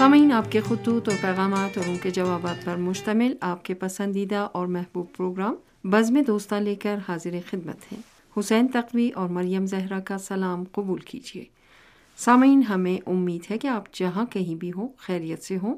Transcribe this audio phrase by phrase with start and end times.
[0.00, 4.48] سامعین، آپ کے خطوط اور پیغامات اور ان کے جوابات پر مشتمل آپ کے پسندیدہ
[4.52, 5.54] اور محبوب پروگرام
[5.84, 8.00] بزم دوستہ لے کر حاضر خدمت ہیں۔
[8.36, 11.44] حسین تقوی اور مریم زہرا کا سلام قبول کیجیے۔
[12.16, 15.76] سامعین، ہمیں امید ہے کہ آپ جہاں کہیں بھی ہوں، خیریت سے ہوں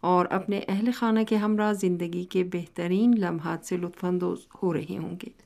[0.00, 4.98] اور اپنے اہل خانہ کے ہمراہ زندگی کے بہترین لمحات سے لطف اندوز ہو رہے
[4.98, 5.44] ہوں گے۔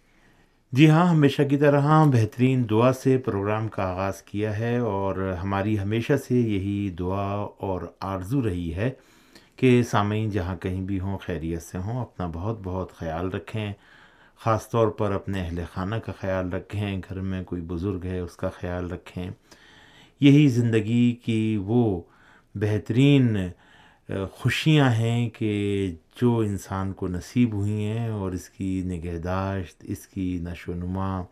[0.73, 5.79] جی ہاں ہمیشہ کی طرح بہترین دعا سے پروگرام کا آغاز کیا ہے اور ہماری
[5.79, 7.27] ہمیشہ سے یہی دعا
[7.59, 8.91] اور آرزو رہی ہے
[9.57, 13.73] کہ سامعین جہاں کہیں بھی ہوں، خیریت سے ہوں، اپنا بہت بہت خیال رکھیں،
[14.41, 18.37] خاص طور پر اپنے اہل خانہ کا خیال رکھیں، گھر میں کوئی بزرگ ہے اس
[18.37, 19.31] کا خیال رکھیں۔
[20.21, 22.03] یہی زندگی کی وہ
[22.55, 23.37] بہترین
[24.33, 25.51] خوشیاں ہیں کہ
[26.21, 31.23] جو انسان کو نصیب ہوئی ہیں اور اس کی نگہداشت، اس کی نشو و نما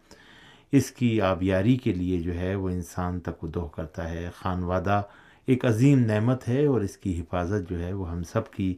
[0.73, 5.03] اس کی آبیاری کے لیے جو ہے وہ انسان تک دہ کرتا ہے۔ خانوادہ
[5.47, 8.75] ایک عظیم نعمت ہے اور اس کی حفاظت جو ہے وہ ہم سب کی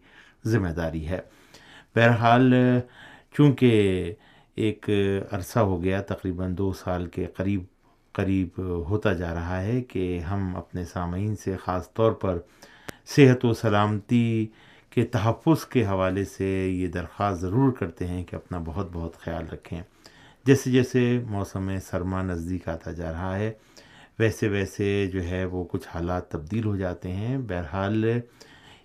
[0.47, 1.21] ذمہ داری ہے۔
[1.95, 2.55] بہرحال،
[3.37, 3.71] چونکہ
[4.55, 4.91] ایک
[5.31, 7.65] عرصہ ہو گیا تقریباً دو سال کے قریب
[8.13, 12.39] قریب ہوتا جا رہا ہے کہ ہم اپنے سامعین سے خاص طور پر
[13.07, 14.47] صحت و سلامتی
[14.91, 19.49] کے تحفظ کے حوالے سے یہ درخواست ضرور کرتے ہیں کہ اپنا بہت بہت خیال
[19.53, 19.83] رکھیں۔
[20.47, 23.53] جیسے جیسے موسم سرما نزدیک آتا جا رہا ہے،
[24.19, 28.05] ویسے ویسے جو ہے وہ کچھ حالات تبدیل ہو جاتے ہیں۔ بہرحال،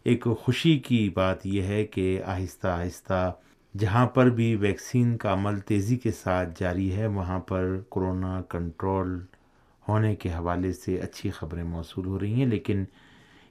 [0.04, 3.34] ایک خوشی کی بات یہ ہے کہ آہستہ آہستہ
[3.78, 9.26] جہاں پر بھی ویکسین کا عمل تیزی کے ساتھ جاری ہے، وہاں پر کرونا کنٹرول
[9.88, 12.84] ہونے کے حوالے سے اچھی خبریں موصول ہو رہی ہیں۔ لیکن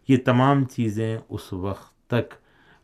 [0.09, 2.35] یہ تمام چیزیں اس وقت تک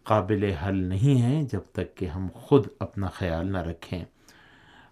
[0.09, 4.05] قابل حل نہیں ہیں جب تک کہ ہم خود اپنا خیال نہ رکھیں۔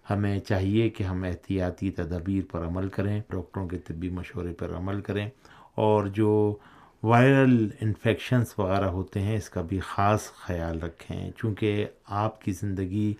[0.09, 5.01] ہمیں چاہیے کہ ہم احتیاطی تدابیر پر عمل کریں، ڈاکٹروں کے طبی مشورے پر عمل
[5.01, 5.29] کریں،
[5.75, 6.57] اور جو
[7.03, 13.13] وائرل انفیکشنس وغیرہ ہوتے ہیں، اس کا بھی خاص خیال رکھیں۔ چونکہ آپ کی زندگی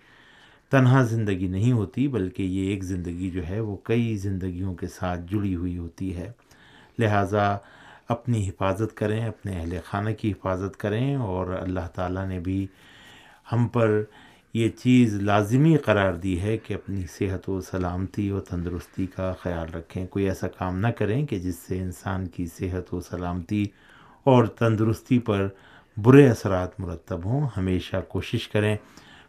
[0.72, 5.22] تنہا زندگی نہیں ہوتی، بلکہ یہ ایک زندگی جو ہے، وہ کئی زندگیوں کے ساتھ
[5.31, 6.31] جڑی ہوئی ہوتی ہے۔
[7.00, 7.57] لہٰذا
[8.07, 12.68] اپنی حفاظت کریں، اپنے اہل خانہ کی حفاظت کریں اور اللہ تعالیٰ نے بھی
[13.51, 14.01] ہم پر
[14.53, 19.73] یہ چیز لازمی قرار دی ہے کہ اپنی صحت و سلامتی و تندرستی کا خیال
[19.73, 23.66] رکھیں۔ کوئی ایسا کام نہ کریں کہ جس سے انسان کی صحت و سلامتی
[24.24, 25.47] اور تندرستی پر
[25.97, 28.78] برے اثرات مرتب ہوں۔ ہمیشہ کوشش کریں،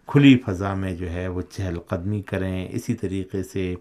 [0.07, 3.75] کھلی فضا میں جو ہے وہ چہل قدمی کریں۔ اسی طریقے سے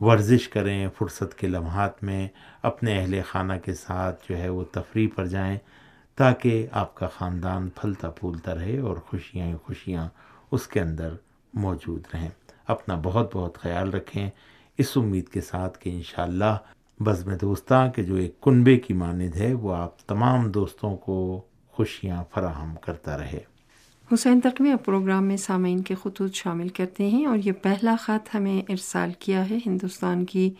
[0.00, 2.28] ورزش کریں، فرصت کے لمحات میں
[2.62, 5.58] اپنے اہل خانہ کے ساتھ جو ہے وہ تفریح پر جائیں
[6.16, 10.08] تاکہ آپ کا خاندان پھلتا پھولتا رہے اور خوشیاں خوشیاں
[10.50, 11.14] اس کے اندر
[11.54, 12.28] موجود رہیں۔
[12.66, 14.30] اپنا بہت بہت خیال رکھیں۔
[14.78, 16.58] اس امید کے ساتھ کہ انشاءاللہ
[17.00, 22.24] بزم دوستاں کے جو ایک کنبے کی ماند ہے، وہ آپ تمام دوستوں کو خوشیاں
[22.34, 23.57] فراہم کرتا رہے۔
[24.14, 28.62] حسین تقویہ پروگرام میں سامعین کے خطوط شامل کرتے ہیں اور یہ پہلا خط ہمیں
[28.68, 30.50] ارسال کیا ہے ہندوستان کی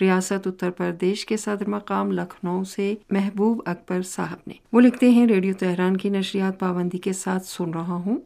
[0.00, 5.26] ریاست اتر پردیش کے صدر مقام لکھنؤ سے محبوب اکبر صاحب نے۔ وہ لکھتے ہیں،
[5.26, 8.20] ریڈیو تہران کی نشریات پابندی کے ساتھ سن رہا ہوں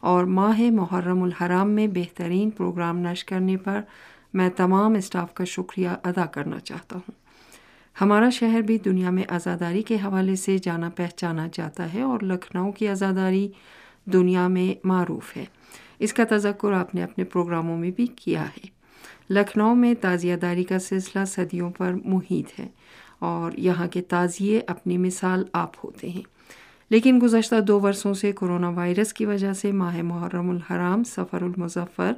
[0.00, 3.80] اور ماہ محرم الحرام میں بہترین پروگرام نشر کرنے پر
[4.34, 7.12] میں تمام اسٹاف کا شکریہ ادا کرنا چاہتا ہوں۔
[8.00, 12.70] ہمارا شہر بھی دنیا میں آزاداری کے حوالے سے جانا پہچانا جاتا ہے اور لکھنؤ
[12.70, 13.48] کی آزاداری
[14.12, 15.44] دنیا میں معروف ہے۔
[15.98, 18.78] اس کا تذکر آپ نے اپنے پروگراموں میں بھی کیا ہے۔
[19.30, 22.68] لکھنؤ میں تازیہ داری کا سلسلہ صدیوں پر محیط ہے
[23.18, 26.22] اور یہاں کے تعزیے اپنی مثال آپ ہوتے ہیں۔
[26.90, 32.12] لیکن گزشتہ دو برسوں سے کرونا وائرس کی وجہ سے ماہ محرم الحرام، سفر المظفر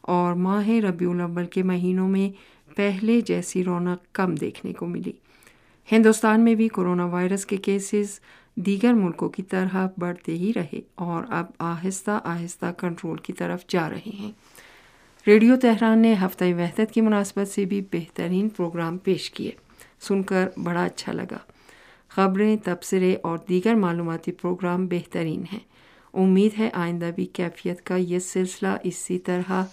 [0.00, 2.30] اور ماہ ربیع الاول کے مہینوں میں
[2.76, 5.12] پہلے جیسی رونق کم دیکھنے کو ملی۔
[5.92, 8.20] ہندوستان میں بھی کرونا وائرس کے کیسز
[8.56, 13.90] دیگر ملکوں کی طرح بڑھتے ہی رہے اور اب آہستہ آہستہ کنٹرول کی طرف جا
[13.90, 14.32] رہے ہیں۔
[15.26, 19.50] ریڈیو تہران نے ہفتہ وحدت کی مناسبت سے بھی بہترین پروگرام پیش کیے۔
[20.00, 21.38] سن کر بڑا اچھا لگا۔
[22.08, 25.60] خبریں، تبصرے اور دیگر معلوماتی پروگرام بہترین ہیں۔
[26.14, 29.64] امید ہے آئندہ بھی کیفیت کا یہ سلسلہ اسی طرح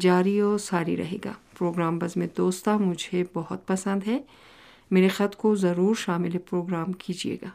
[0.00, 4.18] جاری و ساری رہے گا۔ پروگرام بز میں دوستہ مجھے بہت پسند ہے۔
[4.90, 7.48] میرے خط کو ضرور شامل پروگرام کیجیے گا۔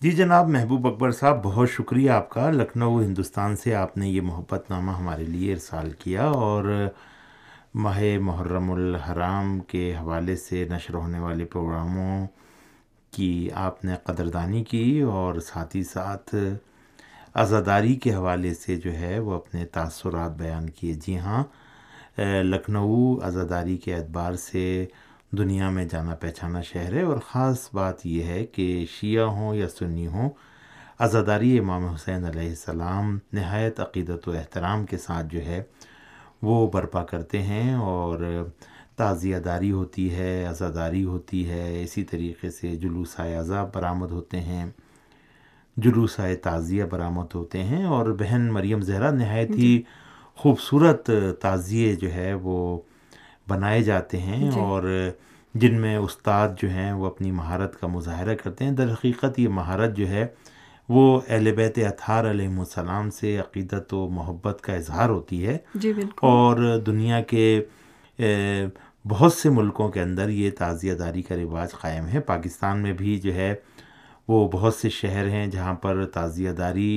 [0.00, 4.20] جی جناب، محبوب اکبر صاحب، بہت شکریہ آپ کا۔ لکھنؤ، ہندوستان سے آپ نے یہ
[4.20, 6.64] محبت نامہ ہمارے لیے ارسال کیا اور
[7.74, 12.26] ماہ محرم الحرام کے حوالے سے نشر ہونے والے پروگراموں
[13.12, 16.34] کی آپ نے قدردانی کی اور ساتھ ہی ساتھ
[17.34, 21.42] عزاداری کے حوالے سے جو ہے وہ اپنے تاثرات بیان کیے۔ جی ہاں
[22.42, 24.86] لکھنؤ عزاداری کے اعتبار سے
[25.32, 29.68] دنیا میں جانا پہچانا شہر ہے اور خاص بات یہ ہے کہ شیعہ ہوں یا
[29.68, 30.28] سنی ہوں
[31.00, 35.62] عزاداری امام حسین علیہ السلام نہایت عقیدت و احترام کے ساتھ جو ہے
[36.42, 38.18] وہ برپا کرتے ہیں اور
[38.96, 44.66] تعزیہ داری ہوتی ہے عزاداری ہوتی ہے اسی طریقے سے جلوس عذاب برآمد ہوتے ہیں
[45.76, 49.82] جلوس تعزیہ برآمد ہوتے ہیں اور بہن مریم زہرا نہایت ہی جی۔
[50.38, 51.10] خوبصورت
[51.40, 52.60] تعزیے جو ہے وہ
[53.50, 54.82] بنائے جاتے ہیں جی۔ اور
[55.54, 59.48] جن میں استاد جو ہیں وہ اپنی مہارت کا مظاہرہ کرتے ہیں۔ در حقیقت یہ
[59.48, 60.26] مہارت جو ہے
[60.88, 65.92] وہ اہل بیت اطہار علیہ السلام سے عقیدت و محبت کا اظہار ہوتی ہے۔ جی
[66.22, 66.56] اور
[66.86, 67.46] دنیا کے
[69.04, 73.18] بہت سے ملکوں کے اندر یہ تعزیہ داری کا رواج قائم ہے۔ پاکستان میں بھی
[73.20, 73.54] جو ہے
[74.28, 76.92] وہ بہت سے شہر ہیں جہاں پر تعزیہ داری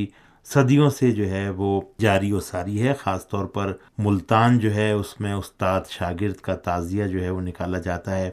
[0.45, 4.91] صدیوں سے جو ہے وہ جاری و ساری ہے، خاص طور پر ملتان جو ہے
[4.91, 8.29] اس میں استاد شاگرد کا تعزیہ جو ہے وہ نکالا جاتا ہے۔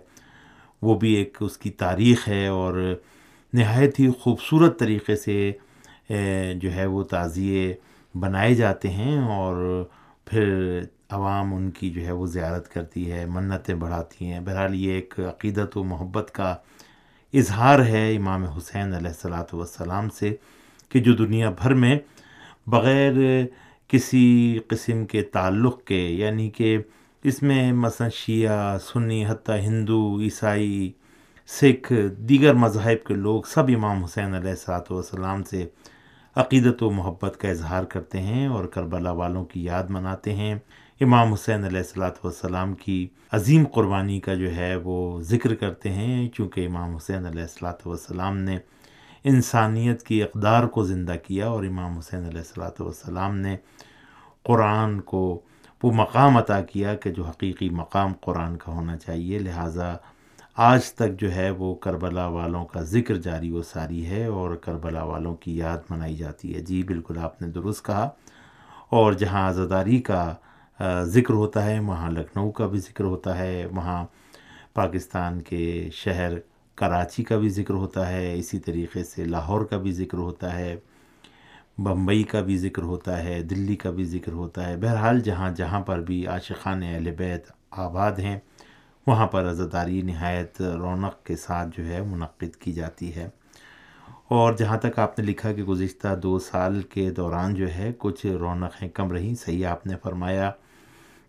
[0.83, 2.75] وہ بھی ایک اس کی تاریخ ہے اور
[3.53, 5.53] نہایت ہی خوبصورت طریقے سے
[6.55, 7.75] جو ہے وہ تعزیے
[8.15, 9.85] بنائے جاتے ہیں اور
[10.25, 10.81] پھر
[11.11, 15.15] عوام ان کی جو ہے وہ زیارت کرتی ہے، منتیں بڑھاتی ہیں۔ بہرحال یہ ایک
[15.29, 16.55] عقیدت و محبت کا
[17.35, 20.35] اظہار ہے امام حسین علیہ السلاۃ والسلام سے۔
[20.91, 21.99] کہ جو دنیا بھر میں
[22.67, 23.13] بغیر
[23.91, 26.77] کسی قسم کے تعلق کے یعنی کہ
[27.25, 30.91] اس میں مثلا شیعہ، سنی، حتیٰ ہندو، عیسائی،
[31.49, 31.93] سکھ،
[32.29, 35.65] دیگر مذاہب کے لوگ سب امام حسین علیہ السلاۃ والسلام سے
[36.37, 40.55] عقیدت و محبت کا اظہار کرتے ہیں اور کربلا والوں کی یاد مناتے ہیں۔
[41.01, 46.29] امام حسین علیہ السلاۃ والسلام کی عظیم قربانی کا جو ہے وہ ذکر کرتے ہیں،
[46.29, 48.59] چونکہ امام حسین علیہ السلاۃ والسلام نے
[49.25, 53.56] انسانیت کی اقدار کو زندہ کیا اور امام حسین علیہ السلاۃ والسلام نے
[54.43, 55.40] قرآن کو
[55.82, 59.96] وہ مقام عطا کیا کہ جو حقیقی مقام قرآن کا ہونا چاہیے۔ لہٰذا
[60.56, 65.02] آج تک جو ہے وہ کربلا والوں کا ذکر جاری و ساری ہے اور کربلا
[65.02, 68.08] والوں کی یاد منائی جاتی ہے۔ جی بالکل، آپ نے درست کہا۔
[68.90, 70.34] اور جہاں آزاداری کا
[71.02, 74.06] ذکر ہوتا ہے، وہاں لکھنؤ کا بھی ذکر ہوتا ہے۔ وہاں
[74.75, 76.32] پاکستان کے شہر
[76.81, 80.77] کراچی کا بھی ذکر ہوتا ہے، اسی طریقے سے لاہور کا بھی ذکر ہوتا ہے،
[81.79, 85.81] بمبئی کا بھی ذکر ہوتا ہے، دلی کا بھی ذکر ہوتا ہے۔ بہرحال جہاں جہاں
[85.81, 88.38] پر بھی عاشقان اہل بیت آباد ہیں،
[89.06, 93.29] وہاں پر عزاداری نہایت رونق کے ساتھ جو ہے منعقد کی جاتی ہے۔
[94.29, 98.27] اور جہاں تک آپ نے لکھا کہ گزشتہ دو سال کے دوران جو ہے کچھ
[98.27, 100.50] رونقیں کم رہیں، صحیح آپ نے فرمایا۔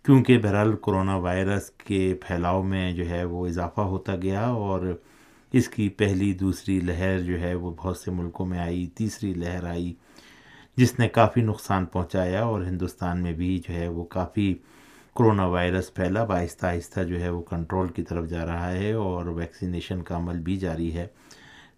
[0.02, 4.98] کیونکہ بہرحال کرونا وائرس کے پھیلاؤ میں جو ہے وہ اضافہ ہوتا گیا اور
[5.52, 9.64] اس کی پہلی دوسری لہر جو ہے وہ بہت سے ملکوں میں آئی، تیسری لہر
[9.64, 9.94] آئی،
[10.76, 14.54] جس نے کافی نقصان پہنچایا اور ہندوستان میں بھی جو ہے وہ کافی
[15.16, 19.26] کرونا وائرس پھیلا آہستہ آہستہ جو ہے وہ کنٹرول کی طرف جا رہا ہے اور
[19.26, 21.06] ویکسینیشن کا عمل بھی جاری ہے۔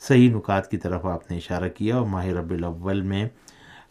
[0.00, 3.28] صحیح نکات کی طرف آپ نے اشارہ کیا اور ماہ رب الاول میں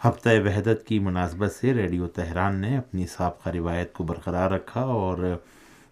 [0.06, 5.38] ہفتہ وحدت کی مناسبت سے ریڈیو تہران نے اپنی سابقہ روایت کو برقرار رکھا اور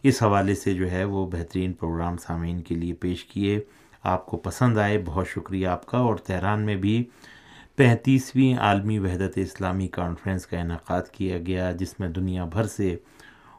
[0.03, 3.59] اس حوالے سے جو ہے وہ بہترین پروگرام سامعین کے لیے پیش کیے۔
[4.03, 7.05] آپ کو پسند آئے، بہت شکریہ آپ کا۔ اور تہران میں بھی
[7.75, 12.97] پینتیسویں عالمی وحدت اسلامی کانفرنس کا انعقاد کیا گیا، جس میں دنیا بھر سے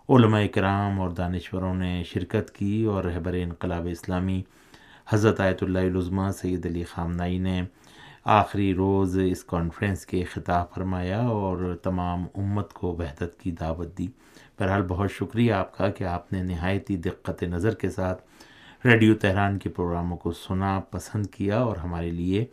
[0.09, 4.43] علماء کرام اور دانشوروں نے شرکت کی۔ اور رہبر انقلاب اسلامی
[5.09, 7.63] حضرت آیت اللہ العظمہ سید علی خامنائی نے
[8.25, 14.07] آخری روز اس کانفرنس کے خطاب فرمایا اور تمام امت کو وحدت کی دعوت دی۔
[14.59, 18.23] بہرحال بہت شکریہ آپ کا کہ آپ نے نہایتی دقت نظر کے ساتھ
[18.85, 22.45] ریڈیو تہران کے پروگراموں کو سنا، پسند کیا اور ہمارے لیے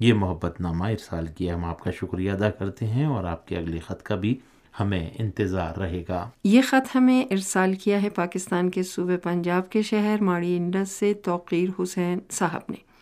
[0.00, 3.56] یہ محبت نامہ ارسال کیا۔ ہم آپ کا شکریہ ادا کرتے ہیں اور آپ کے
[3.56, 4.38] اگلے خط کا بھی
[4.80, 9.82] ہمیں انتظار رہے گا۔ یہ خط ہمیں ارسال کیا ہے پاکستان کے صوبے پنجاب کے
[9.82, 12.92] شہر ماڑی انڈس سے توقیر حسین صاحب نے۔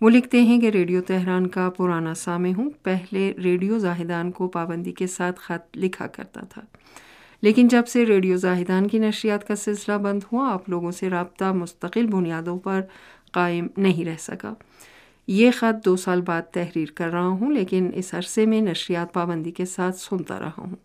[0.00, 4.92] وہ لکھتے ہیں کہ ریڈیو تہران کا پرانا سامع ہوں۔ پہلے ریڈیو زاہدان کو پابندی
[4.92, 6.62] کے ساتھ خط لکھا کرتا تھا۔
[7.42, 11.44] لیکن جب سے ریڈیو زاہدان کی نشریات کا سلسلہ بند ہوا، آپ لوگوں سے رابطہ
[11.44, 12.80] مستقل بنیادوں پر
[13.32, 14.54] قائم نہیں رہ سکا۔
[15.26, 19.50] یہ خط دو سال بعد تحریر کر رہا ہوں، لیکن اس عرصے میں نشریات پابندی
[19.50, 20.76] کے ساتھ سنتا رہا ہوں۔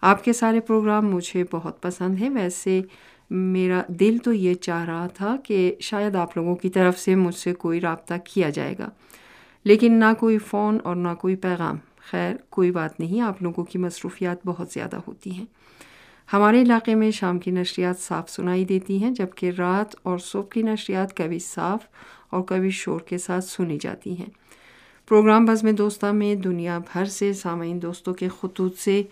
[0.00, 2.82] آپ کے سارے پروگرام مجھے بہت پسند ہیں۔ ویسے
[3.30, 7.34] میرا دل تو یہ چاہ رہا تھا کہ شاید آپ لوگوں کی طرف سے مجھ
[7.34, 8.88] سے کوئی رابطہ کیا جائے گا۔
[9.64, 11.76] لیکن نہ کوئی فون اور نہ کوئی پیغام۔
[12.10, 15.61] خیر، کوئی بات نہیں، آپ لوگوں کی مصروفیات بہت زیادہ ہوتی ہیں۔
[16.32, 20.62] ہمارے علاقے میں شام کی نشریات صاف سنائی دیتی ہیں، جبکہ رات اور صبح کی
[20.62, 21.80] نشریات کبھی صاف
[22.30, 24.30] اور کبھی شور کے ساتھ سنی جاتی ہیں۔
[25.08, 29.02] پروگرام بزم دوستہ میں دنیا بھر سے سامعین دوستوں کے خطوط سے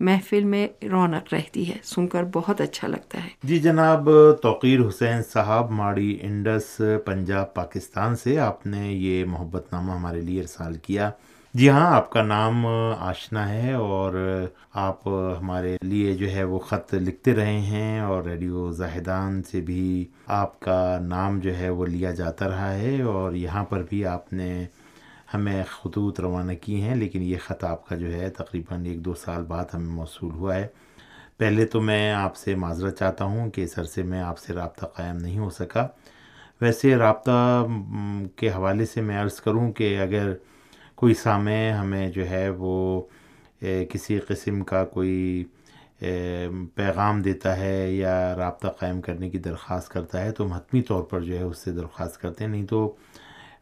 [0.00, 4.08] محفل میں رونق رہتی ہے۔ سن کر بہت اچھا لگتا ہے۔ جی جناب،
[4.42, 10.40] توقیر حسین صاحب ماڑی انڈس، پنجاب، پاکستان سے آپ نے یہ محبت نامہ ہمارے لیے
[10.40, 11.10] ارسال کیا۔
[11.54, 14.14] جی ہاں آپ کا نام آشنا ہے اور
[14.72, 20.04] آپ ہمارے لیے جو ہے وہ خط لکھتے رہے ہیں اور ریڈیو زاہدان سے بھی
[20.26, 24.32] آپ کا نام جو ہے وہ لیا جاتا رہا ہے اور یہاں پر بھی آپ
[24.32, 24.50] نے
[25.34, 29.14] ہمیں خطوط روانہ کی ہیں، لیکن یہ خط آپ کا جو ہے تقریباً ایک دو
[29.14, 30.66] سال بعد ہمیں موصول ہوا ہے۔
[31.38, 34.86] پہلے تو میں آپ سے معذرت چاہتا ہوں کہ اس عرصے میں آپ سے رابطہ
[34.86, 35.86] قائم نہیں ہو سکا۔
[36.60, 37.66] ویسے رابطہ
[38.36, 40.32] کے حوالے سے میں عرض کروں کہ اگر
[40.98, 41.50] کوئی سامع
[41.80, 43.02] ہمیں جو ہے وہ
[43.90, 45.44] کسی قسم کا کوئی
[46.74, 51.02] پیغام دیتا ہے یا رابطہ قائم کرنے کی درخواست کرتا ہے تو ہم حتمی طور
[51.02, 52.94] پر جو ہے اس سے درخواست کرتے ہیں۔ نہیں تو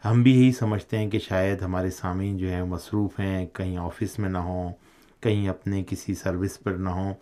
[0.04, 4.18] ہم بھی یہی سمجھتے ہیں کہ شاید ہمارے سامعین جو ہیں مصروف ہیں، کہیں آفس
[4.18, 4.72] میں نہ ہوں،
[5.20, 7.14] کہیں اپنے کسی سروس پر نہ ہوں۔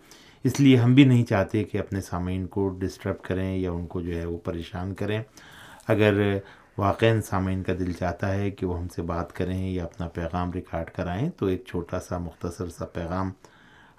[0.43, 4.01] اس لیے ہم بھی نہیں چاہتے کہ اپنے سامعین کو ڈسٹرب کریں یا ان کو
[4.01, 5.21] جو ہے وہ پریشان کریں۔
[5.87, 6.37] اگر
[6.77, 10.51] واقع سامعین کا دل چاہتا ہے کہ وہ ہم سے بات کریں یا اپنا پیغام
[10.51, 13.29] ریکارڈ کرائیں، تو ایک چھوٹا سا مختصر سا پیغام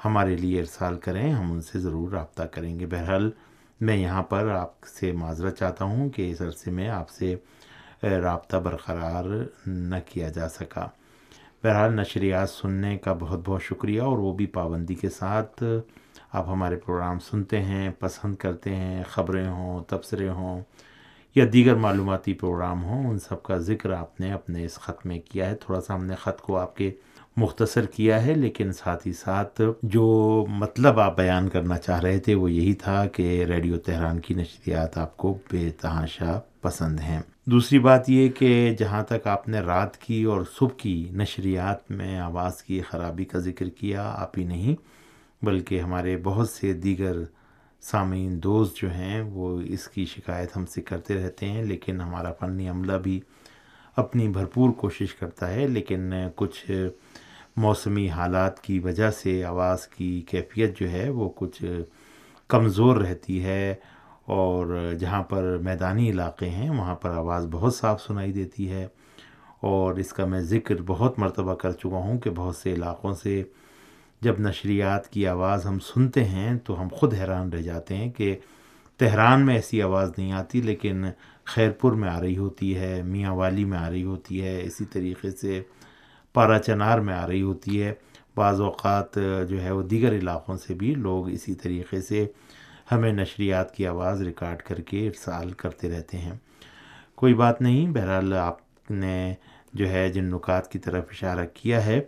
[0.04, 3.30] ہمارے لیے ارسال کریں، ہم ان سے ضرور رابطہ کریں گے۔ بہرحال،
[3.80, 7.35] میں یہاں پر آپ سے معذرت چاہتا ہوں کہ اس عرصے میں آپ سے
[8.02, 9.25] رابطہ برقرار
[9.66, 10.87] نہ کیا جا سکا۔
[11.62, 15.62] بہرحال نشریات سننے کا بہت بہت شکریہ، اور وہ بھی پابندی کے ساتھ
[16.33, 20.61] آپ ہمارے پروگرام سنتے ہیں، پسند کرتے ہیں، خبریں ہوں، تبصرے ہوں۔
[21.37, 25.19] یا دیگر معلوماتی پروگرام ہوں، ان سب کا ذکر آپ نے اپنے اس خط میں
[25.19, 26.90] کیا ہے۔ تھوڑا سا ہم نے خط کو آپ کے
[27.37, 32.35] مختصر کیا ہے، لیکن ساتھ ہی ساتھ جو مطلب آپ بیان کرنا چاہ رہے تھے،
[32.35, 37.78] وہ یہی تھا کہ ریڈیو تہران کی نشریات آپ کو بے تحاشا پسند ہیں۔ دوسری
[37.78, 42.62] بات یہ کہ جہاں تک آپ نے رات کی اور صبح کی نشریات میں آواز
[42.62, 44.75] کی خرابی کا ذکر کیا، آپ ہی نہیں،
[45.45, 47.16] بلکہ ہمارے بہت سے دیگر
[47.90, 52.33] سامعین، دوست جو ہیں، وہ اس کی شکایت ہم سے کرتے رہتے ہیں، لیکن ہمارا
[52.33, 53.21] فنی عملہ بھی
[53.97, 56.71] اپنی بھرپور کوشش کرتا ہے، لیکن کچھ
[57.57, 61.62] موسمی حالات کی وجہ سے آواز کی کیفیت جو ہے، وہ کچھ
[62.50, 63.75] کمزور رہتی ہے
[64.26, 68.87] اور جہاں پر میدانی علاقے ہیں، وہاں پر آواز بہت صاف سنائی دیتی ہے
[69.61, 73.43] اور اس کا میں ذکر بہت مرتبہ کر چکا ہوں کہ بہت سے علاقوں سے
[74.20, 78.37] جب نشریات کی آواز ہم سنتے ہیں تو ہم خود حیران رہ جاتے ہیں کہ
[78.96, 81.04] تہران میں ایسی آواز نہیں آتی، لیکن
[81.44, 84.85] خیر پور میں آ رہی ہوتی ہے، میاں والی میں آ رہی ہوتی ہے، اسی
[84.85, 85.62] طریقے سے
[86.35, 87.92] پارا چنار میں آ رہی ہوتی ہے۔
[88.37, 89.18] بعض اوقات
[89.49, 92.26] جو ہے وہ دیگر علاقوں سے بھی لوگ اسی طریقے سے
[92.92, 96.35] ہمیں نشریات کی آواز ریکارڈ کر کے ارسال کرتے رہتے ہیں۔
[97.14, 99.35] کوئی بات نہیں، بہرحال آپ نے
[99.73, 102.00] جو ہے جن نکات کی طرف اشارہ کیا ہے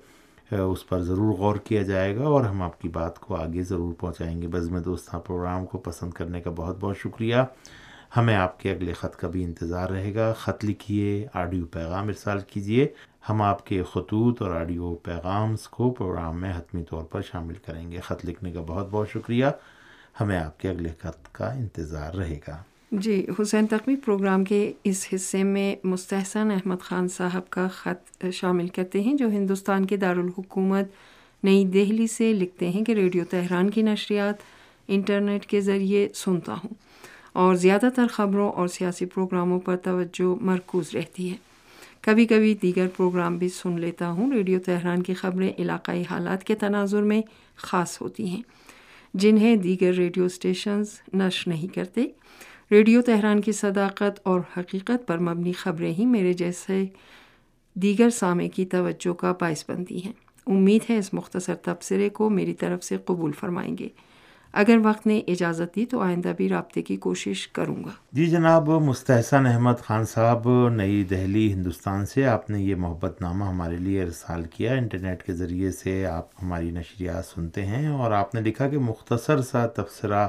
[0.57, 3.93] اس پر ضرور غور کیا جائے گا اور ہم آپ کی بات کو آگے ضرور
[3.93, 7.37] پہنچائیں گے۔ بزم دوستاں پروگرام کو پسند کرنے کا بہت بہت شکریہ۔
[8.17, 12.41] ہمیں آپ کے اگلے خط کا بھی انتظار رہے گا۔ خط لکھیے، آڈیو پیغام ارسال
[12.41, 12.89] کیجیے۔
[13.29, 17.93] ہم آپ کے خطوط اور آڈیو پیغامس کو پروگرام میں حتمی طور پر شامل کریں
[17.93, 19.47] گے۔ خط لکھنے کا بہت بہت شکریہ۔
[20.21, 25.07] ہمیں آپ کے اگلے خط کا انتظار رہے گا۔ جی حسین تقوی پروگرام کے اس
[25.15, 30.87] حصے میں مستحسن احمد خان صاحب کا خط شامل کرتے ہیں، جو ہندوستان کے دارالحکومت
[31.43, 34.37] نئی دہلی سے لکھتے ہیں کہ ریڈیو تہران کی نشریات
[34.89, 36.75] انٹرنیٹ کے ذریعے سنتا ہوں
[37.33, 41.37] اور زیادہ تر خبروں اور سیاسی پروگراموں پر توجہ مرکوز رہتی ہے۔
[42.01, 46.55] کبھی کبھی دیگر پروگرام بھی سن لیتا ہوں۔ ریڈیو تہران کی خبریں علاقائی حالات کے
[46.55, 47.21] تناظر میں
[47.57, 48.43] خاص ہوتی ہیں،
[49.15, 52.07] جنہیں دیگر ریڈیو اسٹیشنز نشر نہیں کرتے۔
[52.71, 56.85] ریڈیو تہران کی صداقت اور حقیقت پر مبنی خبریں ہی میرے جیسے
[57.75, 60.13] دیگر سامع کی توجہ کا باعث بنتی ہیں۔
[60.47, 63.89] امید ہے اس مختصر تبصرے کو میری طرف سے قبول فرمائیں گے۔
[64.53, 68.69] اگر وقت نے اجازت دی تو آئندہ بھی رابطے کی کوشش کروں گا۔ جی جناب،
[68.69, 74.03] مستحسن احمد خان صاحب، نئی دہلی، ہندوستان سے آپ نے یہ محبت نامہ ہمارے لیے
[74.03, 78.69] ارسال کیا۔ انٹرنیٹ کے ذریعے سے آپ ہماری نشریات سنتے ہیں اور آپ نے لکھا
[78.69, 80.29] کہ مختصر سا تبصرہ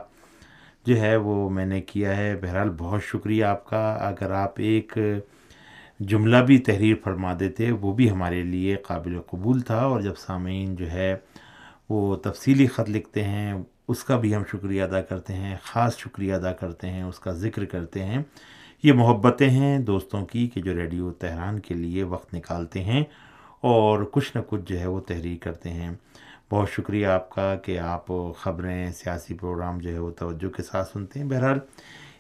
[0.86, 4.98] جو ہے وہ میں نے کیا ہے۔ بہرحال بہت شکریہ آپ کا۔ اگر آپ ایک
[6.00, 10.75] جملہ بھی تحریر فرما دیتے، وہ بھی ہمارے لیے قابل قبول تھا۔ اور جب سامعین
[10.75, 11.15] جو ہے
[11.89, 13.53] وہ تفصیلی خط لکھتے ہیں،
[13.88, 17.31] اس کا بھی ہم شکریہ ادا کرتے ہیں، خاص شکریہ ادا کرتے ہیں، اس کا
[17.31, 18.24] ذکر کرتے ہیں۔
[18.83, 23.03] یہ محبتیں ہیں دوستوں کی کہ جو ریڈیو تہران کے لیے وقت نکالتے ہیں
[23.62, 25.91] اور کچھ نہ کچھ جو ہے وہ تحریر کرتے ہیں۔
[26.51, 28.08] بہت شکریہ آپ کا کہ آپ
[28.39, 31.60] خبریں سیاسی پروگرام جو ہے وہ توجہ کے ساتھ سنتے ہیں بہرحال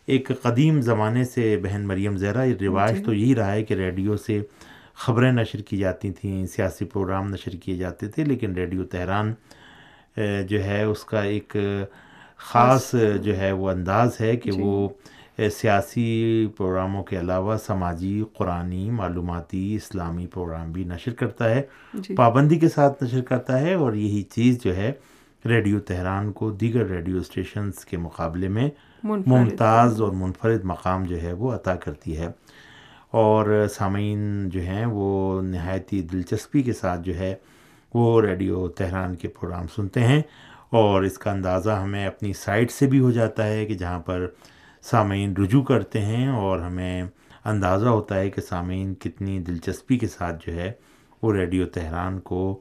[0.05, 4.17] ایک قدیم زمانے سے بہن مریم زہرا رواج جی۔ تو یہی رہا ہے کہ ریڈیو
[4.17, 4.41] سے
[4.95, 9.33] خبریں نشر کی جاتی تھیں سیاسی پروگرام نشر کیے جاتے تھے لیکن ریڈیو تہران
[10.47, 11.55] جو ہے اس کا ایک
[12.39, 12.93] خاص
[13.23, 14.87] جو ہے وہ انداز ہے کہ جی۔ وہ
[15.47, 21.61] سیاسی پروگراموں کے علاوہ سماجی قرآنی معلوماتی اسلامی پروگرام بھی نشر کرتا ہے
[21.93, 24.91] جی۔ پابندی کے ساتھ نشر کرتا ہے اور یہی چیز جو ہے
[25.45, 28.69] ریڈیو تہران کو دیگر ریڈیو اسٹیشنز کے مقابلے میں
[29.03, 32.27] ممتاز اور منفرد مقام جو ہے وہ عطا کرتی ہے۔
[33.11, 37.35] اور سامعین جو ہیں وہ نہایتی دلچسپی کے ساتھ جو ہے
[37.93, 40.21] وہ ریڈیو تہران کے پروگرام سنتے ہیں
[40.69, 44.27] اور اس کا اندازہ ہمیں اپنی سائٹ سے بھی ہو جاتا ہے کہ جہاں پر
[44.81, 47.03] سامعین رجوع کرتے ہیں اور ہمیں
[47.45, 50.71] اندازہ ہوتا ہے کہ سامعین کتنی دلچسپی کے ساتھ جو ہے
[51.21, 52.59] وہ ریڈیو تہران کو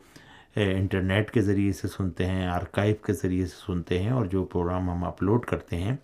[0.56, 4.90] انٹرنیٹ کے ذریعے سے سنتے ہیں، آرکائیو کے ذریعے سے سنتے ہیں اور جو پروگرام
[4.90, 5.96] ہم اپلوڈ کرتے ہیں،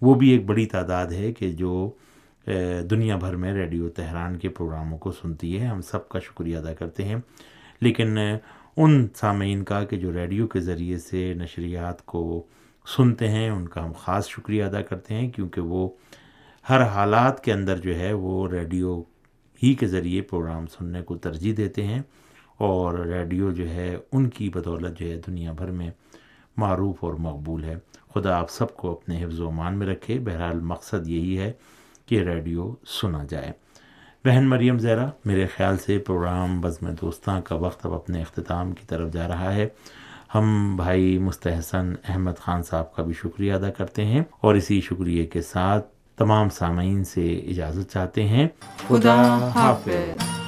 [0.00, 1.90] وہ بھی ایک بڑی تعداد ہے کہ جو
[2.90, 6.74] دنیا بھر میں ریڈیو تہران کے پروگراموں کو سنتی ہے۔ ہم سب کا شکریہ ادا
[6.74, 7.16] کرتے ہیں۔
[7.80, 8.18] لیکن
[8.76, 12.46] ان سامعین کا کہ جو ریڈیو کے ذریعے سے نشریات کو
[12.96, 15.88] سنتے ہیں، ان کا ہم خاص شکریہ ادا کرتے ہیں، کیونکہ وہ
[16.70, 19.02] ہر حالات کے اندر جو ہے، وہ ریڈیو
[19.62, 22.02] ہی کے ذریعے پروگرام سننے کو ترجیح دیتے ہیں۔
[22.58, 25.90] اور ریڈیو جو ہے، ان کی بدولت جو ہے، دنیا بھر میں
[26.56, 27.74] معروف اور مقبول ہے۔
[28.14, 31.52] خدا آپ سب کو اپنے حفظ و امان میں رکھے۔ بہرحال مقصد یہی ہے
[32.06, 33.52] کہ ریڈیو سنا جائے۔
[34.24, 38.84] بہن مریم زہرا، میرے خیال سے پروگرام بزم دوستاں کا وقت اب اپنے اختتام کی
[38.86, 39.68] طرف جا رہا ہے۔
[40.34, 45.26] ہم بھائی مستحسن احمد خان صاحب کا بھی شکریہ ادا کرتے ہیں اور اسی شکریہ
[45.26, 45.86] کے ساتھ
[46.18, 48.48] تمام سامعین سے اجازت چاہتے ہیں۔
[48.88, 50.39] خدا حافظ۔